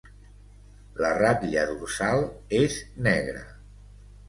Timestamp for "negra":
3.11-3.47